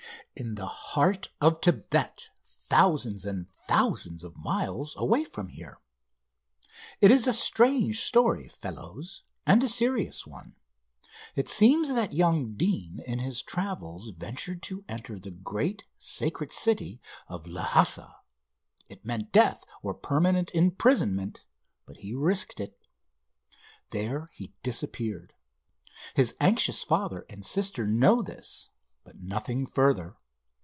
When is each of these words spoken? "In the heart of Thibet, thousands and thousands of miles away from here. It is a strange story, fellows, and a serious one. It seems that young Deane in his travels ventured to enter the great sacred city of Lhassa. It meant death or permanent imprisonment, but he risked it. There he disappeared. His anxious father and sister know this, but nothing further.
"In 0.33 0.55
the 0.55 0.65
heart 0.65 1.27
of 1.41 1.61
Thibet, 1.61 2.29
thousands 2.43 3.25
and 3.25 3.49
thousands 3.67 4.23
of 4.23 4.37
miles 4.37 4.95
away 4.97 5.23
from 5.25 5.49
here. 5.49 5.81
It 7.01 7.11
is 7.11 7.27
a 7.27 7.33
strange 7.33 7.99
story, 8.01 8.47
fellows, 8.47 9.23
and 9.45 9.61
a 9.61 9.67
serious 9.67 10.25
one. 10.25 10.55
It 11.35 11.47
seems 11.49 11.89
that 11.89 12.13
young 12.13 12.53
Deane 12.55 13.01
in 13.05 13.19
his 13.19 13.43
travels 13.43 14.09
ventured 14.11 14.63
to 14.63 14.83
enter 14.87 15.19
the 15.19 15.29
great 15.31 15.83
sacred 15.97 16.51
city 16.51 17.01
of 17.27 17.45
Lhassa. 17.45 18.15
It 18.89 19.05
meant 19.05 19.33
death 19.33 19.63
or 19.83 19.93
permanent 19.93 20.49
imprisonment, 20.55 21.45
but 21.85 21.97
he 21.97 22.13
risked 22.15 22.59
it. 22.59 22.79
There 23.91 24.31
he 24.33 24.53
disappeared. 24.63 25.33
His 26.15 26.33
anxious 26.39 26.83
father 26.83 27.25
and 27.29 27.45
sister 27.45 27.85
know 27.85 28.23
this, 28.23 28.69
but 29.03 29.17
nothing 29.19 29.67
further. 29.67 30.15